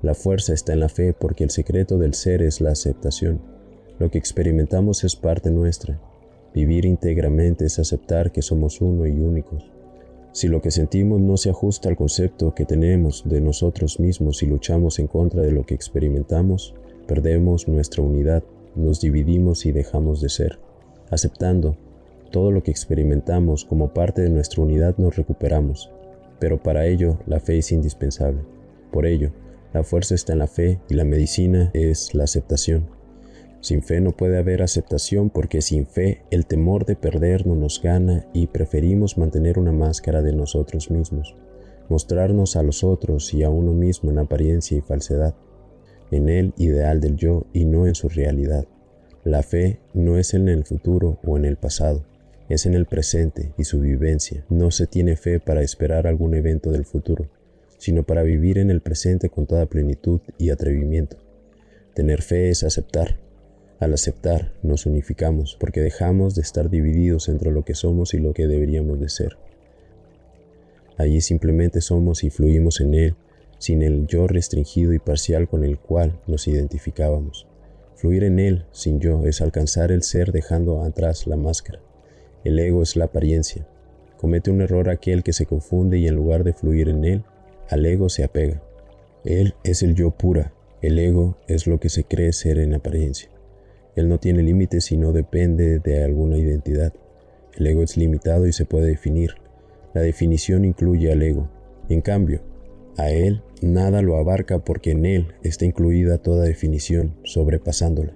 La 0.04 0.14
fuerza 0.14 0.54
está 0.54 0.74
en 0.74 0.82
la 0.82 0.90
fe 0.90 1.14
porque 1.14 1.46
el 1.46 1.50
secreto 1.50 1.98
del 1.98 2.14
ser 2.14 2.42
es 2.42 2.60
la 2.60 2.72
aceptación. 2.72 3.40
Lo 4.00 4.12
que 4.12 4.18
experimentamos 4.18 5.06
es 5.06 5.16
parte 5.16 5.50
nuestra. 5.50 5.98
Vivir 6.54 6.84
íntegramente 6.84 7.66
es 7.66 7.80
aceptar 7.80 8.34
que 8.34 8.42
somos 8.42 8.82
uno 8.82 9.08
y 9.08 9.12
únicos. 9.12 9.72
Si 10.34 10.50
lo 10.50 10.62
que 10.62 10.72
sentimos 10.72 11.22
no 11.22 11.38
se 11.38 11.52
ajusta 11.52 11.88
al 11.88 11.96
concepto 11.96 12.54
que 12.54 12.66
tenemos 12.66 13.24
de 13.26 13.40
nosotros 13.40 14.02
mismos 14.02 14.44
y 14.44 14.46
luchamos 14.46 15.00
en 15.00 15.08
contra 15.08 15.42
de 15.42 15.54
lo 15.54 15.66
que 15.66 15.74
experimentamos, 15.74 16.76
perdemos 17.08 17.70
nuestra 17.70 18.04
unidad, 18.04 18.44
nos 18.76 19.00
dividimos 19.00 19.66
y 19.66 19.72
dejamos 19.72 20.20
de 20.20 20.28
ser. 20.28 20.60
Aceptando 21.12 21.78
todo 22.30 22.52
lo 22.52 22.62
que 22.62 22.72
experimentamos 22.72 23.64
como 23.64 23.94
parte 23.94 24.22
de 24.22 24.30
nuestra 24.30 24.64
unidad 24.64 24.98
nos 24.98 25.16
recuperamos, 25.16 25.90
pero 26.40 26.62
para 26.62 26.88
ello 26.88 27.20
la 27.26 27.40
fe 27.40 27.60
es 27.60 27.72
indispensable. 27.72 28.42
Por 28.92 29.06
ello, 29.06 29.32
la 29.74 29.84
fuerza 29.84 30.14
está 30.14 30.34
en 30.34 30.40
la 30.40 30.48
fe 30.48 30.80
y 30.88 30.94
la 30.94 31.04
medicina 31.04 31.72
es 31.74 32.14
la 32.14 32.26
aceptación. 32.26 32.88
Sin 33.60 33.82
fe 33.82 34.02
no 34.02 34.12
puede 34.12 34.38
haber 34.38 34.62
aceptación 34.62 35.30
porque 35.30 35.62
sin 35.62 35.88
fe 35.88 36.22
el 36.32 36.46
temor 36.46 36.86
de 36.86 36.96
perder 36.96 37.48
no 37.48 37.56
nos 37.56 37.82
gana 37.82 38.28
y 38.34 38.48
preferimos 38.48 39.18
mantener 39.18 39.58
una 39.58 39.72
máscara 39.72 40.22
de 40.22 40.34
nosotros 40.34 40.92
mismos, 40.92 41.36
mostrarnos 41.90 42.56
a 42.56 42.64
los 42.64 42.84
otros 42.84 43.34
y 43.34 43.44
a 43.44 43.50
uno 43.50 43.74
mismo 43.74 44.12
en 44.12 44.20
apariencia 44.20 44.78
y 44.78 44.82
falsedad, 44.82 45.34
en 46.12 46.30
el 46.30 46.54
ideal 46.58 47.00
del 47.00 47.16
yo 47.16 47.48
y 47.54 47.66
no 47.66 47.88
en 47.88 47.96
su 47.96 48.10
realidad. 48.10 48.68
La 49.24 49.42
fe 49.42 49.80
no 49.94 50.18
es 50.18 50.34
en 50.34 50.50
el 50.50 50.66
futuro 50.66 51.20
o 51.26 51.38
en 51.38 51.46
el 51.46 51.56
pasado, 51.56 52.06
es 52.50 52.66
en 52.66 52.74
el 52.74 52.86
presente 52.86 53.54
y 53.58 53.64
su 53.64 53.80
vivencia. 53.80 54.46
No 54.50 54.70
se 54.70 54.86
tiene 54.86 55.16
fe 55.16 55.40
para 55.40 55.62
esperar 55.62 56.06
algún 56.06 56.36
evento 56.36 56.70
del 56.70 56.84
futuro, 56.84 57.30
sino 57.84 58.04
para 58.04 58.24
vivir 58.24 58.60
en 58.60 58.72
el 58.72 58.80
presente 58.80 59.28
con 59.28 59.46
toda 59.46 59.66
plenitud 59.66 60.22
y 60.38 60.52
atrevimiento. 60.52 61.18
Tener 61.94 62.22
fe 62.22 62.50
es 62.50 62.64
aceptar, 62.64 63.20
al 63.82 63.94
aceptar, 63.94 64.54
nos 64.64 64.86
unificamos 64.86 65.58
porque 65.60 65.82
dejamos 65.82 66.36
de 66.36 66.42
estar 66.44 66.70
divididos 66.70 67.28
entre 67.28 67.52
lo 67.52 67.66
que 67.66 67.76
somos 67.76 68.14
y 68.14 68.20
lo 68.20 68.34
que 68.34 68.48
deberíamos 68.48 69.02
de 69.02 69.10
ser. 69.10 69.38
Allí 70.96 71.20
simplemente 71.20 71.82
somos 71.82 72.24
y 72.24 72.30
fluimos 72.30 72.80
en 72.80 72.94
Él, 72.94 73.16
sin 73.58 73.82
el 73.82 74.08
yo 74.08 74.28
restringido 74.28 74.94
y 74.94 75.00
parcial 75.00 75.50
con 75.50 75.66
el 75.66 75.78
cual 75.78 76.22
nos 76.26 76.48
identificábamos. 76.48 77.46
Fluir 77.96 78.24
en 78.24 78.40
Él, 78.40 78.64
sin 78.72 79.02
yo, 79.02 79.26
es 79.26 79.42
alcanzar 79.42 79.92
el 79.92 80.04
ser 80.04 80.32
dejando 80.32 80.84
atrás 80.84 81.28
la 81.28 81.36
máscara. 81.36 81.82
El 82.46 82.58
ego 82.60 82.84
es 82.84 82.96
la 82.96 83.06
apariencia. 83.06 83.68
Comete 84.16 84.50
un 84.50 84.62
error 84.62 84.90
aquel 84.90 85.24
que 85.24 85.34
se 85.34 85.46
confunde 85.46 85.98
y 85.98 86.08
en 86.08 86.16
lugar 86.16 86.46
de 86.46 86.54
fluir 86.54 86.88
en 86.88 87.04
Él, 87.04 87.26
al 87.74 87.86
ego 87.86 88.08
se 88.08 88.24
apega. 88.24 88.62
Él 89.26 89.56
es 89.64 89.82
el 89.82 89.96
yo 89.96 90.12
pura, 90.12 90.54
el 90.82 91.00
ego 91.00 91.38
es 91.48 91.66
lo 91.66 91.80
que 91.80 91.90
se 91.90 92.04
cree 92.04 92.32
ser 92.34 92.60
en 92.60 92.74
apariencia. 92.74 93.30
Él 93.96 94.10
no 94.10 94.20
tiene 94.20 94.44
límites 94.44 94.92
y 94.92 94.98
no 94.98 95.12
depende 95.12 95.80
de 95.80 96.04
alguna 96.04 96.38
identidad. 96.38 96.94
El 97.56 97.68
ego 97.68 97.84
es 97.84 97.98
limitado 97.98 98.48
y 98.48 98.54
se 98.54 98.66
puede 98.66 98.88
definir. 98.88 99.36
La 99.94 100.02
definición 100.02 100.66
incluye 100.66 101.12
al 101.12 101.22
ego. 101.24 101.50
En 101.90 102.02
cambio, 102.02 102.42
a 102.98 103.10
él 103.10 103.42
nada 103.62 104.02
lo 104.02 104.18
abarca 104.18 104.60
porque 104.60 104.92
en 104.92 105.06
él 105.06 105.34
está 105.44 105.66
incluida 105.66 106.20
toda 106.20 106.46
definición, 106.46 107.16
sobrepasándola. 107.24 108.14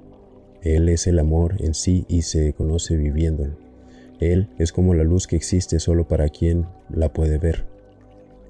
Él 0.62 0.90
es 0.90 1.08
el 1.08 1.20
amor 1.20 1.56
en 1.60 1.74
sí 1.74 2.06
y 2.08 2.24
se 2.24 2.54
conoce 2.54 2.96
viviéndolo. 2.96 3.58
Él 4.20 4.50
es 4.58 4.72
como 4.72 4.94
la 4.94 5.04
luz 5.04 5.26
que 5.26 5.36
existe 5.36 5.80
solo 5.80 6.08
para 6.08 6.30
quien 6.30 6.66
la 6.90 7.14
puede 7.14 7.38
ver. 7.38 7.77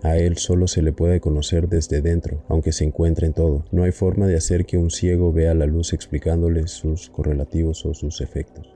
A 0.04 0.16
Él 0.18 0.38
solo 0.38 0.68
se 0.68 0.82
le 0.82 0.94
puede 0.94 1.20
conocer 1.20 1.70
desde 1.70 2.02
dentro, 2.02 2.44
aunque 2.48 2.72
se 2.72 2.84
encuentre 2.84 3.26
en 3.26 3.34
todo. 3.34 3.66
No 3.72 3.84
hay 3.84 3.92
forma 3.92 4.28
de 4.28 4.36
hacer 4.36 4.66
que 4.66 4.78
un 4.78 4.92
ciego 4.92 5.34
vea 5.34 5.54
la 5.56 5.66
luz 5.66 5.94
explicándole 5.94 6.68
sus 6.68 7.10
correlativos 7.10 7.86
o 7.86 7.94
sus 7.94 8.22
efectos. 8.22 8.68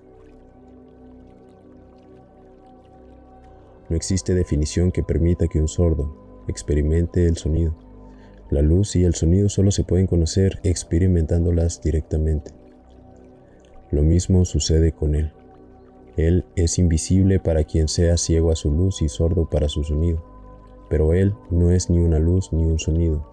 No 3.89 3.95
existe 3.95 4.33
definición 4.33 4.91
que 4.91 5.03
permita 5.03 5.47
que 5.47 5.59
un 5.59 5.67
sordo 5.67 6.43
experimente 6.47 7.25
el 7.27 7.37
sonido. 7.37 7.75
La 8.49 8.61
luz 8.61 8.95
y 8.95 9.03
el 9.03 9.13
sonido 9.13 9.47
solo 9.47 9.71
se 9.71 9.83
pueden 9.83 10.07
conocer 10.07 10.59
experimentándolas 10.63 11.81
directamente. 11.81 12.51
Lo 13.91 14.01
mismo 14.01 14.43
sucede 14.45 14.91
con 14.91 15.15
Él. 15.15 15.33
Él 16.17 16.45
es 16.55 16.79
invisible 16.79 17.39
para 17.39 17.63
quien 17.63 17.87
sea 17.87 18.17
ciego 18.17 18.51
a 18.51 18.55
su 18.55 18.71
luz 18.71 19.01
y 19.01 19.09
sordo 19.09 19.49
para 19.49 19.69
su 19.69 19.83
sonido. 19.83 20.30
Pero 20.91 21.13
Él 21.13 21.33
no 21.49 21.71
es 21.71 21.89
ni 21.89 21.99
una 21.99 22.19
luz 22.19 22.51
ni 22.51 22.65
un 22.65 22.77
sonido. 22.77 23.25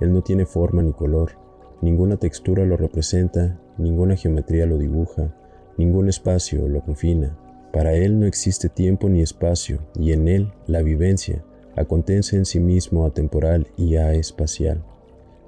Él 0.00 0.12
no 0.12 0.22
tiene 0.22 0.46
forma 0.46 0.82
ni 0.82 0.92
color, 0.92 1.38
ninguna 1.80 2.16
textura 2.16 2.66
lo 2.66 2.76
representa, 2.76 3.60
ninguna 3.78 4.16
geometría 4.16 4.66
lo 4.66 4.78
dibuja, 4.78 5.32
ningún 5.78 6.08
espacio 6.08 6.66
lo 6.68 6.82
confina. 6.82 7.38
Para 7.72 7.94
Él 7.94 8.18
no 8.18 8.26
existe 8.26 8.68
tiempo 8.68 9.08
ni 9.08 9.22
espacio, 9.22 9.78
y 9.94 10.10
en 10.10 10.26
Él 10.26 10.52
la 10.66 10.82
vivencia 10.82 11.44
acontece 11.76 12.36
en 12.36 12.46
sí 12.46 12.58
mismo 12.58 13.06
atemporal 13.06 13.68
y 13.76 13.94
espacial. 13.94 14.84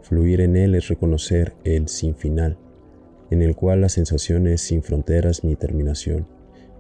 Fluir 0.03 0.43
en 0.43 0.55
Él 0.55 0.77
es 0.77 0.87
reconocer 0.87 1.55
el 1.65 1.89
sin 1.89 2.15
final, 2.15 2.59
en 3.31 3.43
el 3.43 3.57
cual 3.57 3.81
la 3.81 3.89
sensación 3.89 4.47
es 4.47 4.61
sin 4.61 4.85
fronteras 4.85 5.43
ni 5.43 5.57
terminación. 5.57 6.29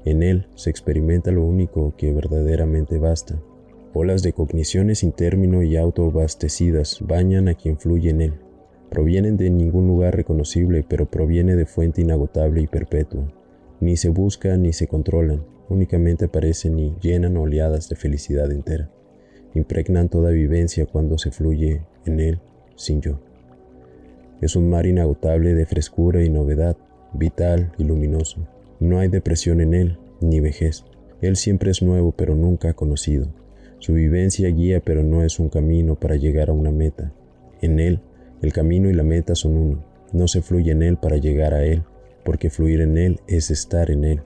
En 0.04 0.22
Él 0.22 0.46
se 0.54 0.70
experimenta 0.70 1.32
lo 1.32 1.44
único 1.44 1.94
que 1.96 2.12
verdaderamente 2.12 2.98
basta, 2.98 3.40
Olas 3.98 4.22
de 4.22 4.34
cogniciones 4.34 4.98
sin 4.98 5.12
término 5.12 5.62
y 5.62 5.78
autoabastecidas 5.78 6.98
bañan 7.00 7.48
a 7.48 7.54
quien 7.54 7.78
fluye 7.78 8.10
en 8.10 8.20
él. 8.20 8.34
Provienen 8.90 9.38
de 9.38 9.48
ningún 9.48 9.86
lugar 9.86 10.14
reconocible, 10.14 10.84
pero 10.86 11.06
proviene 11.06 11.56
de 11.56 11.64
fuente 11.64 12.02
inagotable 12.02 12.60
y 12.60 12.66
perpetua. 12.66 13.32
Ni 13.80 13.96
se 13.96 14.10
buscan 14.10 14.60
ni 14.60 14.74
se 14.74 14.86
controlan, 14.86 15.46
únicamente 15.70 16.26
aparecen 16.26 16.78
y 16.78 16.94
llenan 17.00 17.38
oleadas 17.38 17.88
de 17.88 17.96
felicidad 17.96 18.52
entera. 18.52 18.90
Impregnan 19.54 20.10
toda 20.10 20.30
vivencia 20.30 20.84
cuando 20.84 21.16
se 21.16 21.30
fluye 21.30 21.80
en 22.04 22.20
él 22.20 22.40
sin 22.74 23.00
yo. 23.00 23.22
Es 24.42 24.56
un 24.56 24.68
mar 24.68 24.84
inagotable 24.84 25.54
de 25.54 25.64
frescura 25.64 26.22
y 26.22 26.28
novedad, 26.28 26.76
vital 27.14 27.72
y 27.78 27.84
luminoso. 27.84 28.46
No 28.78 28.98
hay 28.98 29.08
depresión 29.08 29.62
en 29.62 29.72
él, 29.72 29.98
ni 30.20 30.40
vejez. 30.40 30.84
Él 31.22 31.36
siempre 31.36 31.70
es 31.70 31.80
nuevo 31.80 32.12
pero 32.12 32.34
nunca 32.34 32.74
conocido. 32.74 33.28
Su 33.78 33.94
vivencia 33.94 34.48
guía 34.48 34.80
pero 34.80 35.02
no 35.02 35.22
es 35.22 35.38
un 35.38 35.48
camino 35.48 35.94
para 35.94 36.16
llegar 36.16 36.50
a 36.50 36.52
una 36.52 36.70
meta. 36.70 37.12
En 37.60 37.78
él, 37.78 38.00
el 38.42 38.52
camino 38.52 38.90
y 38.90 38.94
la 38.94 39.02
meta 39.02 39.34
son 39.34 39.56
uno. 39.56 39.84
No 40.12 40.28
se 40.28 40.42
fluye 40.42 40.72
en 40.72 40.82
él 40.82 40.96
para 40.96 41.16
llegar 41.16 41.54
a 41.54 41.64
él, 41.64 41.82
porque 42.24 42.50
fluir 42.50 42.80
en 42.80 42.96
él 42.96 43.20
es 43.26 43.50
estar 43.50 43.90
en 43.90 44.04
él. 44.04 44.20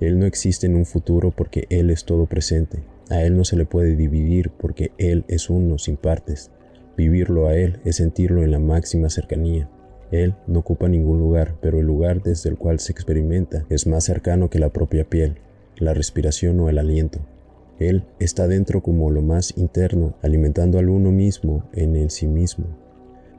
Él 0.00 0.18
no 0.18 0.26
existe 0.26 0.66
en 0.66 0.76
un 0.76 0.86
futuro 0.86 1.30
porque 1.30 1.66
él 1.70 1.90
es 1.90 2.04
todo 2.04 2.26
presente. 2.26 2.82
A 3.10 3.22
él 3.22 3.36
no 3.36 3.44
se 3.44 3.56
le 3.56 3.64
puede 3.64 3.96
dividir 3.96 4.50
porque 4.50 4.92
él 4.98 5.24
es 5.28 5.50
uno 5.50 5.78
sin 5.78 5.96
partes. 5.96 6.50
Vivirlo 6.96 7.48
a 7.48 7.56
él 7.56 7.80
es 7.84 7.96
sentirlo 7.96 8.42
en 8.42 8.50
la 8.50 8.58
máxima 8.58 9.10
cercanía. 9.10 9.68
Él 10.10 10.34
no 10.46 10.60
ocupa 10.60 10.88
ningún 10.88 11.18
lugar, 11.18 11.56
pero 11.60 11.80
el 11.80 11.86
lugar 11.86 12.22
desde 12.22 12.50
el 12.50 12.56
cual 12.56 12.78
se 12.80 12.92
experimenta 12.92 13.64
es 13.68 13.86
más 13.86 14.04
cercano 14.04 14.48
que 14.48 14.58
la 14.58 14.70
propia 14.70 15.04
piel, 15.04 15.38
la 15.76 15.94
respiración 15.94 16.60
o 16.60 16.68
el 16.68 16.78
aliento. 16.78 17.20
Él 17.78 18.04
está 18.20 18.46
dentro 18.46 18.82
como 18.82 19.10
lo 19.10 19.22
más 19.22 19.54
interno, 19.56 20.16
alimentando 20.22 20.78
al 20.78 20.88
uno 20.88 21.10
mismo 21.10 21.68
en 21.72 21.96
el 21.96 22.10
sí 22.10 22.26
mismo. 22.26 22.66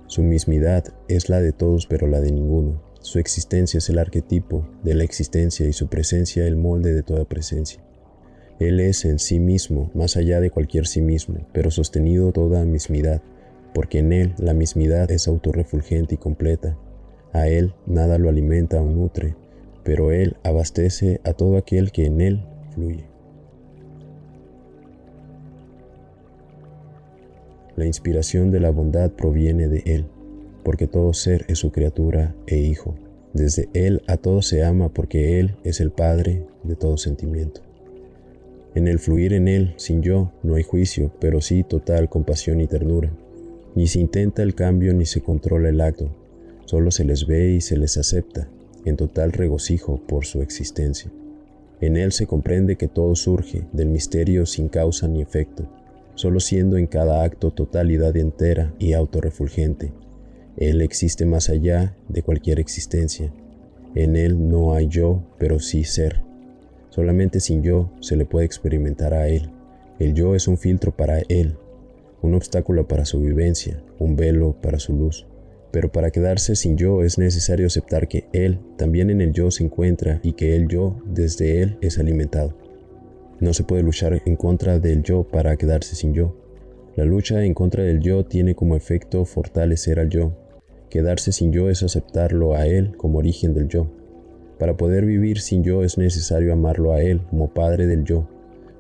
Su 0.08 0.22
mismidad 0.24 0.86
es 1.08 1.30
la 1.30 1.42
de 1.42 1.52
todos 1.52 1.88
pero 1.88 2.08
la 2.08 2.22
de 2.22 2.32
ninguno. 2.32 2.82
Su 3.00 3.20
existencia 3.20 3.78
es 3.78 3.90
el 3.90 4.00
arquetipo 4.00 4.68
de 4.84 4.96
la 4.96 5.04
existencia 5.04 5.68
y 5.68 5.74
su 5.74 5.88
presencia 5.88 6.46
el 6.48 6.58
molde 6.58 6.94
de 6.94 7.04
toda 7.04 7.26
presencia. 7.26 7.82
Él 8.60 8.80
es 8.80 9.06
en 9.06 9.20
sí 9.20 9.40
mismo, 9.40 9.92
más 9.94 10.16
allá 10.18 10.40
de 10.40 10.50
cualquier 10.50 10.88
sí 10.88 11.02
mismo, 11.02 11.48
pero 11.52 11.72
sostenido 11.72 12.32
toda 12.32 12.66
mismidad, 12.66 13.22
porque 13.74 14.00
en 14.00 14.14
Él 14.14 14.34
la 14.38 14.54
mismidad 14.54 15.12
es 15.12 15.28
autorrefulgente 15.28 16.16
y 16.16 16.18
completa. 16.18 16.78
A 17.34 17.48
Él 17.48 17.74
nada 17.86 18.18
lo 18.18 18.30
alimenta 18.30 18.82
o 18.82 18.86
nutre, 18.86 19.36
pero 19.84 20.12
Él 20.12 20.38
abastece 20.44 21.20
a 21.26 21.34
todo 21.34 21.58
aquel 21.58 21.92
que 21.92 22.06
en 22.06 22.22
Él 22.22 22.46
fluye. 22.74 23.15
La 27.76 27.86
inspiración 27.86 28.52
de 28.52 28.62
la 28.62 28.70
bondad 28.70 29.12
proviene 29.12 29.68
de 29.68 29.84
Él, 29.86 30.06
porque 30.64 30.88
todo 30.88 31.14
ser 31.14 31.46
es 31.50 31.60
su 31.60 31.72
criatura 31.72 32.34
e 32.48 32.58
hijo. 32.58 32.96
Desde 33.34 33.68
Él 33.74 34.02
a 34.08 34.16
todo 34.16 34.42
se 34.42 34.64
ama 34.64 34.90
porque 34.90 35.40
Él 35.42 35.56
es 35.66 35.82
el 35.82 35.92
Padre 35.92 36.46
de 36.64 36.76
todo 36.76 36.98
sentimiento. 36.98 37.62
En 38.76 38.88
el 38.88 39.00
fluir 39.00 39.34
en 39.34 39.50
Él, 39.50 39.74
sin 39.76 40.02
yo, 40.02 40.32
no 40.42 40.56
hay 40.56 40.64
juicio, 40.64 41.12
pero 41.20 41.42
sí 41.42 41.64
total 41.64 42.08
compasión 42.08 42.62
y 42.62 42.68
ternura. 42.68 43.12
Ni 43.76 43.88
se 43.88 44.00
intenta 44.00 44.42
el 44.42 44.56
cambio 44.56 44.94
ni 44.94 45.06
se 45.06 45.20
controla 45.20 45.68
el 45.68 45.82
acto, 45.82 46.10
solo 46.64 46.92
se 46.92 47.04
les 47.04 47.28
ve 47.28 47.52
y 47.52 47.62
se 47.62 47.78
les 47.78 47.98
acepta, 47.98 48.48
en 48.86 48.96
total 48.96 49.34
regocijo 49.34 50.00
por 50.08 50.26
su 50.26 50.42
existencia. 50.42 51.12
En 51.82 51.98
Él 51.98 52.14
se 52.14 52.26
comprende 52.26 52.78
que 52.78 52.88
todo 52.88 53.16
surge 53.16 53.66
del 53.74 53.90
misterio 53.90 54.46
sin 54.46 54.70
causa 54.70 55.10
ni 55.10 55.22
efecto, 55.22 55.70
solo 56.16 56.40
siendo 56.40 56.78
en 56.78 56.88
cada 56.88 57.24
acto 57.24 57.52
totalidad 57.52 58.16
entera 58.18 58.74
y 58.80 58.94
autorrefulgente. 58.94 59.94
Él 60.58 60.82
existe 60.82 61.26
más 61.26 61.50
allá 61.50 61.96
de 62.08 62.24
cualquier 62.24 62.60
existencia. 62.60 63.32
En 63.94 64.16
Él 64.16 64.50
no 64.50 64.74
hay 64.74 64.88
yo, 64.88 65.24
pero 65.38 65.60
sí 65.60 65.84
ser. 65.84 66.24
Solamente 66.90 67.42
sin 67.42 67.62
yo 67.62 67.92
se 68.00 68.16
le 68.16 68.26
puede 68.26 68.46
experimentar 68.46 69.14
a 69.14 69.28
Él. 69.28 69.52
El 70.00 70.14
yo 70.14 70.36
es 70.36 70.48
un 70.48 70.58
filtro 70.58 70.96
para 70.96 71.20
Él, 71.28 71.58
un 72.22 72.34
obstáculo 72.36 72.88
para 72.88 73.06
su 73.06 73.20
vivencia, 73.20 73.84
un 74.00 74.16
velo 74.16 74.56
para 74.62 74.80
su 74.80 74.94
luz. 74.94 75.28
Pero 75.72 75.92
para 75.92 76.12
quedarse 76.12 76.56
sin 76.56 76.78
yo 76.78 77.04
es 77.04 77.18
necesario 77.18 77.68
aceptar 77.68 78.08
que 78.08 78.28
Él 78.32 78.60
también 78.78 79.10
en 79.10 79.20
el 79.20 79.34
yo 79.34 79.52
se 79.52 79.64
encuentra 79.66 80.22
y 80.24 80.34
que 80.34 80.56
el 80.56 80.70
yo 80.70 81.02
desde 81.06 81.62
Él 81.62 81.78
es 81.82 82.00
alimentado. 82.00 82.65
No 83.40 83.54
se 83.54 83.64
puede 83.64 83.84
luchar 83.84 84.22
en 84.26 84.36
contra 84.36 84.80
del 84.80 85.04
yo 85.04 85.24
para 85.24 85.58
quedarse 85.58 85.96
sin 85.96 86.14
yo. 86.14 86.36
La 86.96 87.04
lucha 87.04 87.44
en 87.44 87.54
contra 87.54 87.84
del 87.84 88.00
yo 88.00 88.24
tiene 88.24 88.56
como 88.56 88.78
efecto 88.78 89.26
fortalecer 89.26 90.00
al 90.00 90.10
yo. 90.10 90.32
Quedarse 90.90 91.34
sin 91.34 91.52
yo 91.52 91.70
es 91.70 91.84
aceptarlo 91.84 92.56
a 92.56 92.68
Él 92.68 92.96
como 92.96 93.18
origen 93.18 93.54
del 93.54 93.68
yo. 93.68 93.88
Para 94.58 94.78
poder 94.78 95.06
vivir 95.06 95.42
sin 95.42 95.64
yo 95.64 95.84
es 95.84 95.98
necesario 95.98 96.54
amarlo 96.54 96.94
a 96.94 97.02
Él 97.02 97.22
como 97.30 97.54
Padre 97.54 97.88
del 97.88 98.06
yo. 98.06 98.30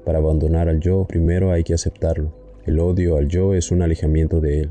Para 0.05 0.19
abandonar 0.19 0.69
al 0.69 0.79
yo, 0.79 1.05
primero 1.05 1.51
hay 1.51 1.63
que 1.63 1.73
aceptarlo. 1.73 2.31
El 2.65 2.79
odio 2.79 3.17
al 3.17 3.27
yo 3.27 3.53
es 3.53 3.71
un 3.71 3.81
alejamiento 3.81 4.39
de 4.39 4.61
Él. 4.61 4.69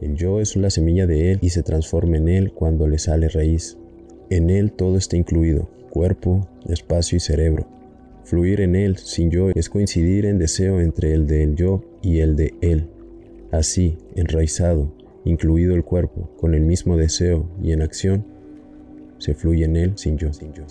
El 0.00 0.14
yo 0.14 0.40
es 0.40 0.54
la 0.54 0.70
semilla 0.70 1.08
de 1.08 1.32
Él 1.32 1.38
y 1.42 1.50
se 1.50 1.64
transforma 1.64 2.18
en 2.18 2.28
Él 2.28 2.52
cuando 2.52 2.86
le 2.86 2.98
sale 2.98 3.28
raíz. 3.28 3.78
En 4.30 4.50
Él 4.50 4.70
todo 4.70 4.96
está 4.96 5.16
incluido, 5.16 5.68
cuerpo, 5.90 6.46
espacio 6.68 7.16
y 7.16 7.20
cerebro. 7.20 7.66
Fluir 8.24 8.60
en 8.60 8.74
Él 8.74 8.96
sin 8.96 9.30
yo 9.30 9.50
es 9.54 9.68
coincidir 9.68 10.26
en 10.26 10.38
deseo 10.38 10.80
entre 10.80 11.12
el 11.12 11.26
del 11.26 11.54
yo 11.54 11.84
y 12.02 12.20
el 12.20 12.36
de 12.36 12.54
Él. 12.60 12.88
Así, 13.50 13.98
enraizado, 14.16 14.92
incluido 15.24 15.74
el 15.74 15.84
cuerpo, 15.84 16.30
con 16.36 16.54
el 16.54 16.62
mismo 16.62 16.96
deseo 16.96 17.48
y 17.62 17.72
en 17.72 17.82
acción, 17.82 18.24
se 19.18 19.34
fluye 19.34 19.64
en 19.64 19.76
él 19.76 19.92
sin 19.96 20.18
yo. 20.18 20.32
Sin 20.32 20.52
yo. 20.52 20.64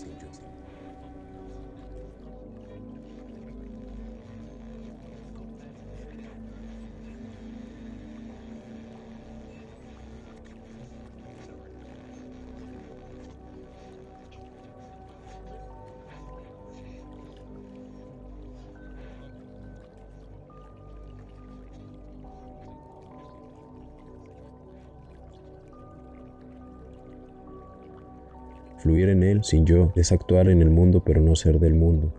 Fluir 28.93 29.09
en 29.09 29.23
él 29.23 29.43
sin 29.43 29.65
yo 29.65 29.91
es 29.95 30.12
actuar 30.12 30.50
en 30.50 30.62
el 30.62 30.69
mundo 30.69 31.01
pero 31.03 31.19
no 31.19 31.35
ser 31.35 31.59
del 31.59 31.73
mundo. 31.73 32.13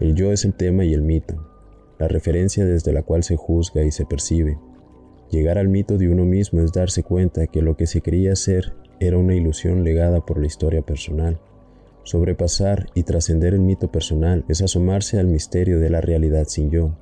El 0.00 0.16
yo 0.16 0.32
es 0.32 0.44
el 0.44 0.52
tema 0.52 0.84
y 0.84 0.92
el 0.92 1.02
mito, 1.02 1.46
la 2.00 2.08
referencia 2.08 2.64
desde 2.64 2.92
la 2.92 3.04
cual 3.04 3.22
se 3.22 3.36
juzga 3.36 3.84
y 3.84 3.92
se 3.92 4.04
percibe. 4.04 4.58
Llegar 5.30 5.58
al 5.58 5.68
mito 5.68 5.96
de 5.96 6.08
uno 6.08 6.24
mismo 6.24 6.60
es 6.60 6.72
darse 6.72 7.04
cuenta 7.04 7.46
que 7.46 7.62
lo 7.62 7.76
que 7.76 7.86
se 7.86 8.02
creía 8.02 8.34
ser 8.34 8.74
era 8.98 9.16
una 9.16 9.36
ilusión 9.36 9.84
legada 9.84 10.26
por 10.26 10.40
la 10.40 10.46
historia 10.46 10.82
personal. 10.82 11.38
Sobrepasar 12.02 12.88
y 12.94 13.04
trascender 13.04 13.54
el 13.54 13.60
mito 13.60 13.92
personal 13.92 14.44
es 14.48 14.62
asomarse 14.62 15.20
al 15.20 15.28
misterio 15.28 15.78
de 15.78 15.90
la 15.90 16.00
realidad 16.00 16.46
sin 16.48 16.68
yo. 16.68 16.96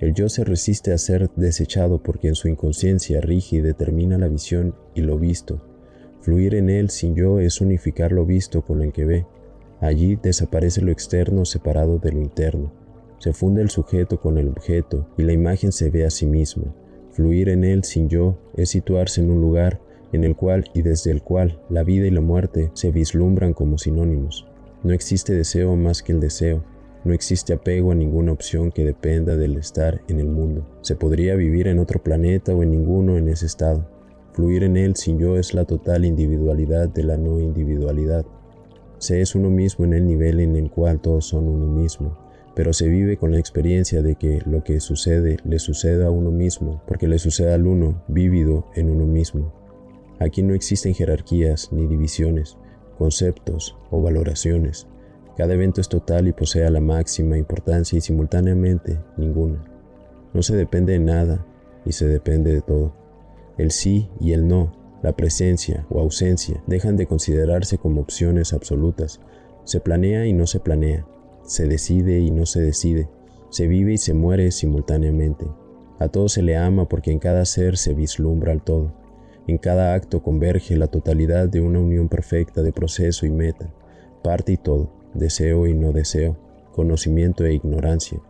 El 0.00 0.12
yo 0.12 0.28
se 0.28 0.44
resiste 0.44 0.92
a 0.92 0.98
ser 0.98 1.30
desechado 1.34 2.02
porque 2.02 2.28
en 2.28 2.34
su 2.34 2.48
inconsciencia 2.48 3.22
rige 3.22 3.56
y 3.56 3.60
determina 3.60 4.18
la 4.18 4.28
visión 4.28 4.74
y 4.94 5.00
lo 5.00 5.18
visto, 5.18 5.62
Fluir 6.28 6.56
en 6.56 6.68
él 6.68 6.90
sin 6.90 7.14
yo 7.14 7.40
es 7.40 7.62
unificar 7.62 8.12
lo 8.12 8.26
visto 8.26 8.60
con 8.60 8.82
el 8.82 8.92
que 8.92 9.06
ve. 9.06 9.26
Allí 9.80 10.16
desaparece 10.16 10.82
lo 10.82 10.92
externo 10.92 11.46
separado 11.46 11.98
de 11.98 12.12
lo 12.12 12.20
interno. 12.20 12.70
Se 13.16 13.32
funde 13.32 13.62
el 13.62 13.70
sujeto 13.70 14.20
con 14.20 14.36
el 14.36 14.48
objeto 14.48 15.08
y 15.16 15.22
la 15.22 15.32
imagen 15.32 15.72
se 15.72 15.88
ve 15.88 16.04
a 16.04 16.10
sí 16.10 16.26
misma. 16.26 16.74
Fluir 17.12 17.48
en 17.48 17.64
él 17.64 17.82
sin 17.82 18.10
yo 18.10 18.36
es 18.58 18.68
situarse 18.68 19.22
en 19.22 19.30
un 19.30 19.40
lugar 19.40 19.80
en 20.12 20.22
el 20.22 20.36
cual 20.36 20.66
y 20.74 20.82
desde 20.82 21.12
el 21.12 21.22
cual 21.22 21.62
la 21.70 21.82
vida 21.82 22.06
y 22.06 22.10
la 22.10 22.20
muerte 22.20 22.72
se 22.74 22.90
vislumbran 22.90 23.54
como 23.54 23.78
sinónimos. 23.78 24.46
No 24.82 24.92
existe 24.92 25.32
deseo 25.32 25.76
más 25.76 26.02
que 26.02 26.12
el 26.12 26.20
deseo, 26.20 26.62
no 27.04 27.14
existe 27.14 27.54
apego 27.54 27.92
a 27.92 27.94
ninguna 27.94 28.32
opción 28.32 28.70
que 28.70 28.84
dependa 28.84 29.38
del 29.38 29.56
estar 29.56 30.02
en 30.08 30.20
el 30.20 30.26
mundo. 30.26 30.68
Se 30.82 30.94
podría 30.94 31.36
vivir 31.36 31.68
en 31.68 31.78
otro 31.78 32.02
planeta 32.02 32.54
o 32.54 32.62
en 32.62 32.72
ninguno 32.72 33.16
en 33.16 33.30
ese 33.30 33.46
estado. 33.46 33.96
Fluir 34.32 34.64
en 34.64 34.76
él 34.76 34.94
sin 34.96 35.18
yo 35.18 35.36
es 35.36 35.54
la 35.54 35.64
total 35.64 36.04
individualidad 36.04 36.88
de 36.88 37.02
la 37.02 37.16
no 37.16 37.40
individualidad. 37.40 38.24
Se 38.98 39.20
es 39.20 39.34
uno 39.34 39.50
mismo 39.50 39.84
en 39.84 39.94
el 39.94 40.06
nivel 40.06 40.40
en 40.40 40.56
el 40.56 40.70
cual 40.70 41.00
todos 41.00 41.26
son 41.26 41.48
uno 41.48 41.66
mismo, 41.66 42.18
pero 42.54 42.72
se 42.72 42.88
vive 42.88 43.16
con 43.16 43.30
la 43.30 43.38
experiencia 43.38 44.02
de 44.02 44.16
que 44.16 44.42
lo 44.44 44.64
que 44.64 44.80
sucede 44.80 45.36
le 45.44 45.58
sucede 45.58 46.04
a 46.04 46.10
uno 46.10 46.30
mismo, 46.30 46.82
porque 46.86 47.06
le 47.06 47.18
sucede 47.18 47.54
al 47.54 47.66
uno, 47.66 48.02
vívido 48.08 48.66
en 48.74 48.90
uno 48.90 49.06
mismo. 49.06 49.52
Aquí 50.18 50.42
no 50.42 50.54
existen 50.54 50.94
jerarquías 50.94 51.72
ni 51.72 51.86
divisiones, 51.86 52.58
conceptos 52.98 53.76
o 53.90 54.02
valoraciones. 54.02 54.88
Cada 55.36 55.54
evento 55.54 55.80
es 55.80 55.88
total 55.88 56.26
y 56.26 56.32
posee 56.32 56.68
la 56.68 56.80
máxima 56.80 57.38
importancia 57.38 57.96
y 57.96 58.00
simultáneamente 58.00 58.98
ninguna. 59.16 59.64
No 60.34 60.42
se 60.42 60.56
depende 60.56 60.94
de 60.94 60.98
nada 60.98 61.46
y 61.84 61.92
se 61.92 62.08
depende 62.08 62.52
de 62.52 62.60
todo. 62.60 62.97
El 63.58 63.72
sí 63.72 64.08
y 64.20 64.32
el 64.32 64.46
no, 64.48 64.72
la 65.02 65.16
presencia 65.16 65.84
o 65.90 66.00
ausencia 66.00 66.62
dejan 66.66 66.96
de 66.96 67.06
considerarse 67.06 67.76
como 67.76 68.00
opciones 68.00 68.52
absolutas. 68.52 69.20
Se 69.64 69.80
planea 69.80 70.26
y 70.26 70.32
no 70.32 70.46
se 70.46 70.60
planea, 70.60 71.06
se 71.42 71.66
decide 71.66 72.20
y 72.20 72.30
no 72.30 72.46
se 72.46 72.60
decide, 72.60 73.08
se 73.50 73.66
vive 73.66 73.94
y 73.94 73.98
se 73.98 74.14
muere 74.14 74.50
simultáneamente. 74.52 75.46
A 75.98 76.08
todo 76.08 76.28
se 76.28 76.42
le 76.42 76.56
ama 76.56 76.88
porque 76.88 77.10
en 77.10 77.18
cada 77.18 77.44
ser 77.44 77.76
se 77.76 77.94
vislumbra 77.94 78.52
el 78.52 78.62
todo. 78.62 78.92
En 79.48 79.58
cada 79.58 79.94
acto 79.94 80.22
converge 80.22 80.76
la 80.76 80.86
totalidad 80.86 81.48
de 81.48 81.60
una 81.60 81.80
unión 81.80 82.08
perfecta 82.08 82.62
de 82.62 82.72
proceso 82.72 83.26
y 83.26 83.30
meta, 83.30 83.72
parte 84.22 84.52
y 84.52 84.56
todo, 84.56 84.92
deseo 85.14 85.66
y 85.66 85.74
no 85.74 85.92
deseo, 85.92 86.36
conocimiento 86.72 87.44
e 87.44 87.54
ignorancia. 87.54 88.20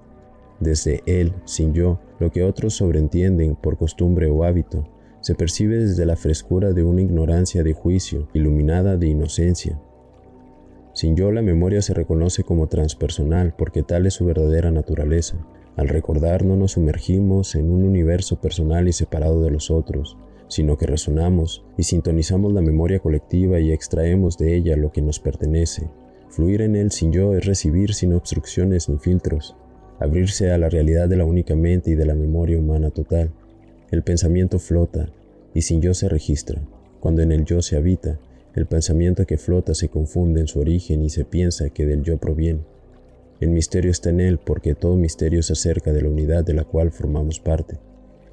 Desde 0.61 1.03
él, 1.07 1.35
sin 1.45 1.75
yo, 1.75 2.01
lo 2.19 2.31
que 2.31 2.45
otros 2.45 2.75
sobreentienden 2.75 3.57
por 3.57 3.77
costumbre 3.77 4.29
o 4.29 4.45
hábito, 4.45 4.85
se 5.21 5.35
percibe 5.35 5.79
desde 5.79 6.07
la 6.07 6.17
frescura 6.17 6.73
de 6.73 6.85
una 6.85 7.03
ignorancia 7.03 7.63
de 7.63 7.73
juicio, 7.73 8.29
iluminada 8.35 8.97
de 8.97 9.09
inocencia. 9.09 9.81
Sin 10.95 11.17
yo 11.17 11.31
la 11.33 11.43
memoria 11.43 11.83
se 11.83 11.95
reconoce 11.95 12.43
como 12.43 12.67
transpersonal 12.67 13.55
porque 13.57 13.83
tal 13.83 14.07
es 14.07 14.15
su 14.15 14.25
verdadera 14.25 14.71
naturaleza. 14.71 15.37
Al 15.77 15.89
recordar 15.89 16.45
no 16.45 16.57
nos 16.57 16.73
sumergimos 16.73 17.55
en 17.55 17.71
un 17.71 17.85
universo 17.85 18.41
personal 18.41 18.89
y 18.89 18.93
separado 18.93 19.43
de 19.43 19.51
los 19.51 19.71
otros, 19.71 20.17
sino 20.49 20.77
que 20.77 20.87
resonamos 20.87 21.65
y 21.77 21.85
sintonizamos 21.85 22.53
la 22.53 22.63
memoria 22.63 22.99
colectiva 22.99 23.61
y 23.61 23.71
extraemos 23.71 24.39
de 24.39 24.57
ella 24.57 24.77
lo 24.77 24.91
que 24.91 25.03
nos 25.03 25.21
pertenece. 25.21 25.89
Fluir 26.31 26.63
en 26.63 26.75
él 26.75 26.91
sin 26.91 27.13
yo 27.13 27.35
es 27.35 27.47
recibir 27.47 27.95
sin 27.95 28.13
obstrucciones 28.13 28.89
ni 28.89 28.99
filtros, 28.99 29.57
abrirse 30.01 30.51
a 30.51 30.59
la 30.59 30.69
realidad 30.69 31.09
de 31.09 31.17
la 31.17 31.25
única 31.25 31.55
mente 31.55 31.91
y 31.91 31.95
de 31.95 32.07
la 32.07 32.15
memoria 32.15 32.59
humana 32.59 32.91
total. 32.91 33.31
El 33.91 34.03
pensamiento 34.03 34.59
flota, 34.59 35.09
y 35.55 35.63
sin 35.63 35.81
yo 35.81 35.95
se 35.95 36.09
registra. 36.09 36.61
Cuando 37.01 37.23
en 37.23 37.33
el 37.33 37.45
yo 37.45 37.63
se 37.63 37.77
habita, 37.77 38.19
el 38.55 38.67
pensamiento 38.67 39.27
que 39.27 39.39
flota 39.39 39.75
se 39.75 39.89
confunde 39.89 40.41
en 40.41 40.47
su 40.47 40.61
origen 40.61 41.03
y 41.03 41.11
se 41.11 41.25
piensa 41.25 41.71
que 41.71 41.87
del 41.87 42.03
yo 42.03 42.19
proviene. 42.19 42.61
El 43.41 43.51
misterio 43.51 43.91
está 43.91 44.11
en 44.11 44.21
él 44.21 44.39
porque 44.39 44.75
todo 44.75 44.97
misterio 44.97 45.43
se 45.43 45.53
acerca 45.53 45.93
de 45.93 46.03
la 46.03 46.09
unidad 46.09 46.45
de 46.45 46.55
la 46.55 46.65
cual 46.65 46.91
formamos 46.91 47.41
parte. 47.41 47.79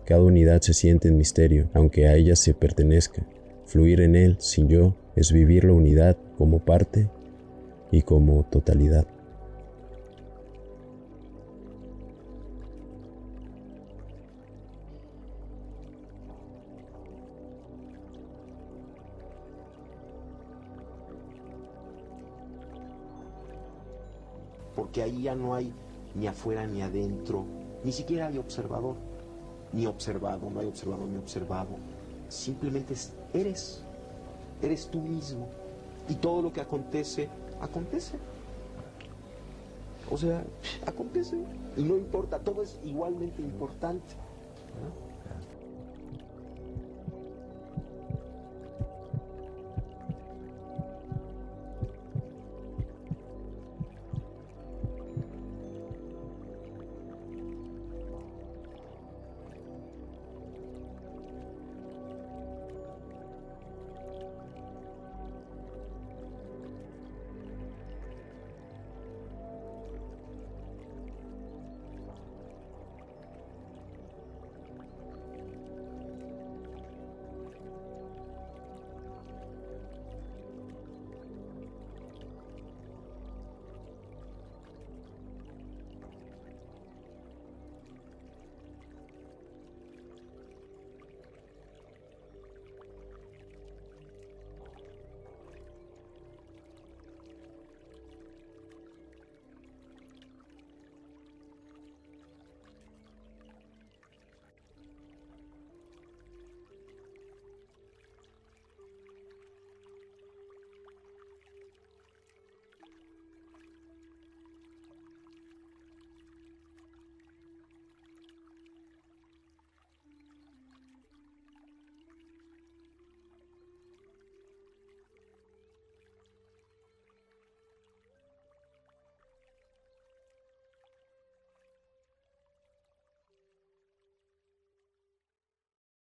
Cada 0.04 0.24
unidad 0.24 0.62
se 0.62 0.74
siente 0.74 1.08
en 1.08 1.18
misterio, 1.18 1.70
aunque 1.74 2.08
a 2.08 2.16
ella 2.16 2.36
se 2.36 2.54
pertenezca. 2.54 3.26
Fluir 3.66 4.02
en 4.02 4.16
él, 4.16 4.36
sin 4.40 4.68
yo, 4.68 4.96
es 5.16 5.32
vivir 5.32 5.64
la 5.64 5.74
unidad 5.74 6.18
como 6.38 6.60
parte 6.60 7.10
y 7.92 8.02
como 8.02 8.44
totalidad. 8.44 9.08
Porque 24.76 25.04
ahí 25.04 25.24
ya 25.24 25.36
no 25.36 25.56
hay 25.56 25.72
ni 26.16 26.28
afuera 26.28 26.66
ni 26.68 26.82
adentro, 26.82 27.46
ni 27.84 27.92
siquiera 27.92 28.28
hay 28.28 28.38
observador, 28.38 28.96
ni 29.74 29.86
observado, 29.86 30.50
no 30.50 30.60
hay 30.60 30.68
observador 30.68 31.08
ni 31.08 31.18
observado. 31.18 31.70
Simplemente 32.30 32.96
eres, 33.34 33.84
eres 34.62 34.88
tú 34.88 35.00
mismo. 35.00 35.48
Y 36.10 36.16
todo 36.16 36.42
lo 36.42 36.54
que 36.54 36.62
acontece, 36.62 37.30
acontece. 37.62 38.18
O 40.12 40.18
sea, 40.18 40.44
acontece. 40.86 41.38
Y 41.78 41.84
no 41.84 41.98
importa, 41.98 42.40
todo 42.40 42.62
es 42.62 42.80
igualmente 42.84 43.42
importante. 43.42 44.16